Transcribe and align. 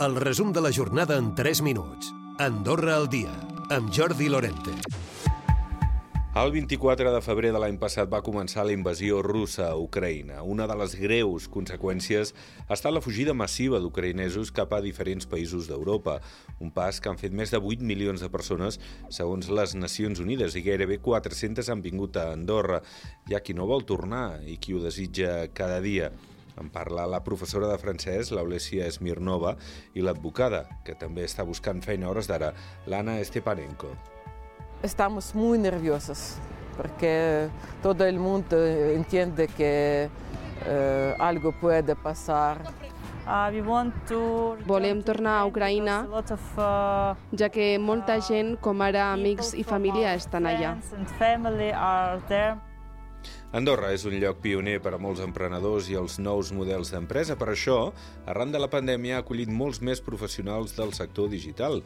El 0.00 0.16
resum 0.16 0.52
de 0.52 0.60
la 0.60 0.72
jornada 0.72 1.16
en 1.16 1.36
3 1.36 1.60
minuts. 1.62 2.12
Andorra 2.42 2.96
al 2.96 3.08
dia, 3.08 3.30
amb 3.70 3.92
Jordi 3.94 4.26
Lorente. 4.28 4.72
El 6.34 6.50
24 6.50 7.12
de 7.14 7.20
febrer 7.22 7.52
de 7.54 7.60
l'any 7.62 7.78
passat 7.78 8.10
va 8.10 8.24
començar 8.26 8.64
la 8.66 8.74
invasió 8.74 9.20
russa 9.22 9.68
a 9.68 9.76
Ucraïna. 9.78 10.42
Una 10.42 10.66
de 10.66 10.74
les 10.80 10.96
greus 10.98 11.46
conseqüències 11.46 12.34
ha 12.66 12.74
estat 12.74 12.90
la 12.90 13.04
fugida 13.06 13.36
massiva 13.38 13.78
d'ucraïnesos 13.78 14.50
cap 14.50 14.74
a 14.74 14.82
diferents 14.82 15.30
països 15.30 15.70
d'Europa. 15.70 16.18
Un 16.58 16.74
pas 16.74 16.98
que 16.98 17.12
han 17.12 17.22
fet 17.22 17.30
més 17.30 17.54
de 17.54 17.62
8 17.62 17.86
milions 17.86 18.18
de 18.18 18.34
persones, 18.34 18.82
segons 19.14 19.46
les 19.46 19.78
Nacions 19.78 20.18
Unides, 20.18 20.58
i 20.58 20.66
gairebé 20.66 20.98
400 20.98 21.70
han 21.70 21.86
vingut 21.86 22.18
a 22.18 22.32
Andorra. 22.34 22.82
Hi 23.30 23.38
ha 23.38 23.44
qui 23.46 23.54
no 23.54 23.70
vol 23.70 23.86
tornar 23.86 24.42
i 24.42 24.58
qui 24.58 24.74
ho 24.74 24.82
desitja 24.82 25.44
cada 25.54 25.78
dia. 25.78 26.10
En 26.60 26.70
parla 26.70 27.06
la 27.10 27.24
professora 27.24 27.66
de 27.68 27.78
francès, 27.78 28.30
l'Aulesia 28.30 28.86
Smirnova, 28.90 29.56
i 29.94 30.02
l'advocada, 30.02 30.64
que 30.86 30.94
també 30.94 31.24
està 31.26 31.44
buscant 31.44 31.82
feina 31.82 32.06
a 32.06 32.10
hores 32.14 32.30
d'ara, 32.30 32.52
l'Anna 32.86 33.18
Stepanenko. 33.24 33.90
Estamos 34.82 35.34
muy 35.34 35.58
nerviosos 35.58 36.36
porque 36.76 37.48
todo 37.82 38.04
el 38.04 38.18
mundo 38.18 38.64
entiende 38.64 39.48
que 39.48 40.08
eh, 40.66 41.16
algo 41.18 41.52
puede 41.52 41.96
pasar. 41.96 42.58
Volem 44.66 45.00
tornar 45.02 45.38
a 45.40 45.46
Ucraïna, 45.46 46.04
ja 47.32 47.48
que 47.48 47.78
molta 47.80 48.18
gent, 48.20 48.58
com 48.60 48.84
ara 48.84 49.12
amics 49.14 49.54
i 49.56 49.64
família, 49.64 50.12
estan 50.12 50.44
allà. 50.44 50.76
Andorra 53.54 53.92
és 53.94 54.04
un 54.08 54.16
lloc 54.18 54.40
pioner 54.42 54.80
per 54.82 54.94
a 54.96 54.98
molts 54.98 55.22
emprenedors 55.24 55.88
i 55.92 55.98
els 55.98 56.18
nous 56.18 56.50
models 56.56 56.90
d'empresa. 56.94 57.36
Per 57.38 57.48
això, 57.52 57.78
arran 58.26 58.54
de 58.54 58.60
la 58.62 58.70
pandèmia, 58.72 59.18
ha 59.18 59.24
acollit 59.24 59.50
molts 59.50 59.80
més 59.80 60.02
professionals 60.02 60.74
del 60.76 60.94
sector 60.96 61.30
digital. 61.32 61.82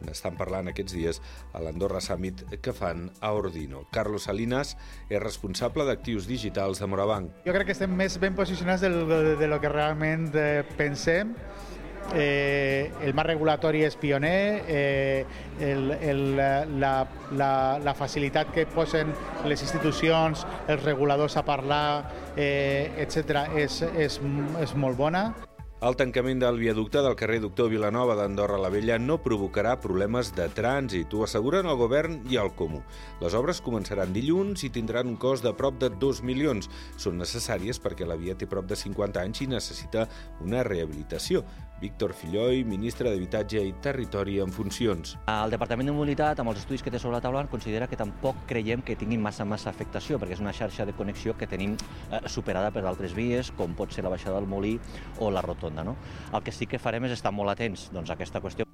N'estan 0.00 0.38
parlant 0.38 0.70
aquests 0.70 0.96
dies 0.96 1.20
a 1.52 1.60
l'Andorra 1.60 2.00
Summit 2.00 2.46
que 2.64 2.72
fan 2.76 3.10
a 3.20 3.32
Ordino. 3.36 3.84
Carlos 3.92 4.28
Salinas 4.28 4.76
és 5.10 5.20
responsable 5.20 5.84
d'actius 5.88 6.28
digitals 6.30 6.80
de 6.80 6.88
Morabanc. 6.88 7.42
Jo 7.44 7.56
crec 7.56 7.68
que 7.68 7.76
estem 7.76 7.92
més 7.96 8.16
ben 8.22 8.38
posicionats 8.38 8.80
de, 8.86 8.90
de, 8.90 9.36
de 9.40 9.50
lo 9.50 9.60
que 9.60 9.72
realment 9.72 10.30
eh, 10.32 10.64
pensem 10.78 11.36
eh, 12.14 12.92
el 13.02 13.14
marc 13.14 13.32
regulatori 13.32 13.84
és 13.86 13.96
pioner, 14.00 14.62
eh, 14.66 15.26
el, 15.60 15.90
el, 16.00 16.24
la, 16.36 16.94
la, 17.36 17.52
la 17.82 17.94
facilitat 17.98 18.54
que 18.54 18.66
posen 18.70 19.12
les 19.48 19.62
institucions, 19.62 20.46
els 20.68 20.82
reguladors 20.84 21.36
a 21.36 21.44
parlar, 21.46 21.84
eh, 22.36 22.90
etc., 23.04 23.46
és, 23.60 23.82
és, 23.94 24.20
és 24.60 24.74
molt 24.74 24.98
bona. 24.98 25.30
El 25.80 25.94
tancament 25.96 26.42
del 26.42 26.58
viaducte 26.60 27.00
del 27.00 27.14
carrer 27.16 27.38
Doctor 27.40 27.70
Vilanova 27.72 28.12
d'Andorra 28.12 28.58
la 28.60 28.68
Vella 28.68 28.98
no 29.00 29.14
provocarà 29.24 29.78
problemes 29.80 30.28
de 30.36 30.44
trànsit, 30.52 31.14
ho 31.16 31.22
asseguren 31.24 31.64
el 31.72 31.78
govern 31.80 32.18
i 32.28 32.36
el 32.36 32.50
Comú. 32.58 32.82
Les 33.22 33.32
obres 33.38 33.62
començaran 33.64 34.12
dilluns 34.12 34.60
i 34.68 34.68
tindran 34.74 35.08
un 35.08 35.16
cost 35.16 35.46
de 35.46 35.54
prop 35.56 35.78
de 35.80 35.88
2 36.02 36.20
milions. 36.28 36.68
Són 37.00 37.16
necessàries 37.16 37.80
perquè 37.80 38.04
la 38.04 38.20
via 38.20 38.36
té 38.36 38.44
prop 38.44 38.68
de 38.68 38.76
50 38.76 39.24
anys 39.24 39.40
i 39.40 39.48
necessita 39.54 40.04
una 40.44 40.60
rehabilitació. 40.68 41.46
Víctor 41.80 42.12
Filloi, 42.12 42.60
ministre 42.68 43.08
d'Habitatge 43.08 43.62
i 43.64 43.72
Territori 43.80 44.38
en 44.44 44.52
funcions. 44.52 45.14
El 45.32 45.54
Departament 45.54 45.88
de 45.88 45.94
Mobilitat, 45.96 46.42
amb 46.42 46.52
els 46.52 46.60
estudis 46.60 46.84
que 46.84 46.92
té 46.92 47.00
sobre 47.00 47.16
la 47.16 47.22
taula, 47.24 47.46
considera 47.52 47.88
que 47.88 47.98
tampoc 48.00 48.44
creiem 48.50 48.84
que 48.84 48.98
tinguin 49.00 49.22
massa 49.24 49.46
massa 49.48 49.72
afectació, 49.72 50.20
perquè 50.20 50.36
és 50.36 50.44
una 50.44 50.54
xarxa 50.56 50.84
de 50.84 50.96
connexió 50.96 51.36
que 51.40 51.48
tenim 51.48 51.76
eh, 51.76 52.20
superada 52.28 52.72
per 52.74 52.84
altres 52.84 53.16
vies, 53.16 53.52
com 53.56 53.72
pot 53.78 53.96
ser 53.96 54.04
la 54.04 54.12
baixada 54.12 54.36
del 54.36 54.50
Molí 54.50 54.76
o 55.18 55.30
la 55.32 55.44
Rotonda. 55.46 55.84
No? 55.84 55.96
El 56.34 56.44
que 56.44 56.52
sí 56.52 56.68
que 56.68 56.82
farem 56.82 57.08
és 57.08 57.16
estar 57.16 57.32
molt 57.32 57.56
atents 57.56 57.88
doncs, 57.94 58.12
a 58.12 58.18
aquesta 58.18 58.44
qüestió. 58.44 58.68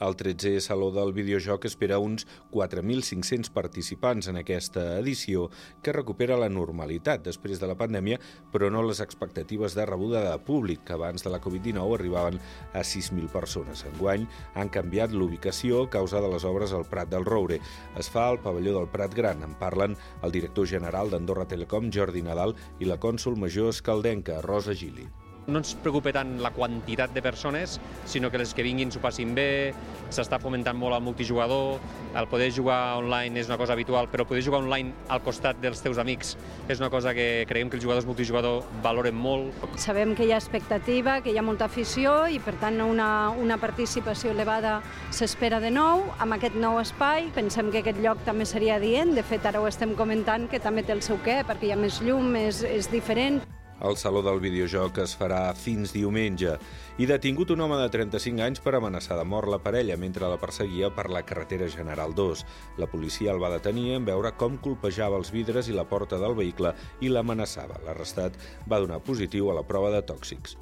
El 0.00 0.14
13è 0.16 0.62
Saló 0.64 0.86
del 0.96 1.10
Videojoc 1.12 1.66
espera 1.68 1.98
uns 2.00 2.22
4.500 2.54 3.50
participants 3.52 4.30
en 4.30 4.38
aquesta 4.40 4.96
edició 4.96 5.50
que 5.84 5.92
recupera 5.92 6.38
la 6.40 6.48
normalitat 6.48 7.20
després 7.26 7.60
de 7.60 7.68
la 7.68 7.76
pandèmia, 7.76 8.16
però 8.48 8.70
no 8.72 8.80
les 8.86 9.04
expectatives 9.04 9.76
de 9.76 9.84
rebuda 9.84 10.24
de 10.24 10.40
públic, 10.46 10.86
que 10.88 10.96
abans 10.96 11.20
de 11.20 11.34
la 11.34 11.42
Covid-19 11.44 11.98
arribaven 11.98 12.40
a 12.72 12.80
6.000 12.80 13.28
persones. 13.28 13.84
Enguany 13.92 14.24
han 14.54 14.72
canviat 14.72 15.12
l'ubicació 15.12 15.84
a 15.84 15.92
causa 15.92 16.24
de 16.24 16.32
les 16.32 16.48
obres 16.48 16.72
al 16.72 16.88
Prat 16.88 17.12
del 17.12 17.28
Roure. 17.28 17.60
Es 18.00 18.08
fa 18.08 18.30
al 18.30 18.40
pavelló 18.40 18.78
del 18.78 18.88
Prat 18.88 19.12
Gran. 19.12 19.44
En 19.44 19.52
parlen 19.60 20.00
el 20.24 20.32
director 20.32 20.64
general 20.64 21.12
d'Andorra 21.12 21.44
Telecom, 21.44 21.92
Jordi 21.92 22.24
Nadal, 22.24 22.56
i 22.80 22.88
la 22.88 22.96
cònsul 22.96 23.36
major 23.36 23.68
escaldenca, 23.68 24.40
Rosa 24.40 24.72
Gili 24.72 25.10
no 25.46 25.60
ens 25.60 25.74
preocupa 25.82 26.12
tant 26.14 26.36
la 26.42 26.52
quantitat 26.54 27.14
de 27.14 27.22
persones, 27.22 27.78
sinó 28.08 28.30
que 28.30 28.38
les 28.38 28.52
que 28.54 28.64
vinguin 28.66 28.90
s'ho 28.92 29.00
passin 29.02 29.34
bé, 29.34 29.72
s'està 30.10 30.40
fomentant 30.42 30.76
molt 30.78 30.96
el 30.96 31.04
multijugador, 31.04 31.78
el 32.18 32.28
poder 32.30 32.50
jugar 32.54 32.98
online 32.98 33.40
és 33.40 33.50
una 33.50 33.58
cosa 33.60 33.74
habitual, 33.74 34.08
però 34.10 34.26
poder 34.26 34.42
jugar 34.44 34.62
online 34.62 34.92
al 35.08 35.22
costat 35.22 35.60
dels 35.62 35.82
teus 35.82 35.98
amics 35.98 36.36
és 36.68 36.80
una 36.80 36.90
cosa 36.90 37.14
que 37.14 37.44
creiem 37.48 37.70
que 37.70 37.78
els 37.78 37.84
jugadors 37.84 38.06
multijugador 38.06 38.64
valoren 38.82 39.14
molt. 39.14 39.54
Sabem 39.78 40.14
que 40.18 40.26
hi 40.26 40.32
ha 40.32 40.40
expectativa, 40.40 41.20
que 41.22 41.32
hi 41.32 41.38
ha 41.38 41.46
molta 41.46 41.68
afició 41.70 42.26
i 42.28 42.40
per 42.42 42.56
tant 42.60 42.80
una, 42.84 43.30
una 43.30 43.58
participació 43.62 44.34
elevada 44.34 44.80
s'espera 45.14 45.60
de 45.62 45.70
nou 45.74 46.04
amb 46.18 46.36
aquest 46.38 46.58
nou 46.58 46.80
espai. 46.82 47.30
Pensem 47.34 47.70
que 47.70 47.84
aquest 47.84 48.02
lloc 48.02 48.24
també 48.26 48.46
seria 48.48 48.78
adient, 48.80 49.14
de 49.16 49.26
fet 49.26 49.46
ara 49.46 49.62
ho 49.62 49.68
estem 49.70 49.94
comentant 49.98 50.48
que 50.50 50.62
també 50.62 50.84
té 50.86 50.96
el 50.96 51.04
seu 51.06 51.20
què, 51.24 51.40
perquè 51.46 51.70
hi 51.70 51.74
ha 51.74 51.80
més 51.80 52.02
llum, 52.04 52.34
és, 52.40 52.64
és 52.66 52.90
diferent. 52.90 53.40
El 53.80 53.96
Saló 53.96 54.20
del 54.22 54.40
Videojoc 54.42 54.98
es 55.02 55.14
farà 55.16 55.54
fins 55.56 55.94
diumenge 55.96 56.56
i 57.00 57.06
detingut 57.08 57.50
un 57.54 57.62
home 57.64 57.78
de 57.80 57.88
35 57.92 58.44
anys 58.44 58.60
per 58.60 58.74
amenaçar 58.76 59.16
de 59.16 59.24
mort 59.24 59.48
la 59.48 59.60
parella 59.62 59.96
mentre 59.96 60.28
la 60.28 60.40
perseguia 60.40 60.90
per 60.92 61.08
la 61.08 61.22
carretera 61.24 61.68
General 61.72 62.12
2. 62.14 62.44
La 62.82 62.90
policia 62.92 63.32
el 63.32 63.40
va 63.42 63.52
detenir 63.54 63.94
en 63.96 64.08
veure 64.08 64.34
com 64.36 64.58
colpejava 64.60 65.16
els 65.20 65.32
vidres 65.32 65.68
i 65.68 65.76
la 65.76 65.88
porta 65.88 66.20
del 66.20 66.36
vehicle 66.36 66.74
i 67.00 67.08
l'amenaçava. 67.08 67.80
L'arrestat 67.86 68.36
va 68.68 68.82
donar 68.84 69.00
positiu 69.00 69.50
a 69.50 69.56
la 69.56 69.64
prova 69.64 69.94
de 69.94 70.04
tòxics. 70.04 70.58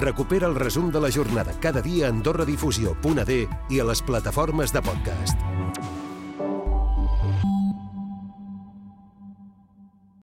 Recupera 0.00 0.48
el 0.48 0.54
resum 0.56 0.90
de 0.92 1.00
la 1.00 1.10
jornada 1.10 1.52
cada 1.60 1.82
dia 1.82 2.06
a 2.06 2.12
AndorraDifusió.d 2.14 3.40
i 3.68 3.80
a 3.80 3.88
les 3.88 4.02
plataformes 4.02 4.72
de 4.72 4.82
podcast. 4.82 5.50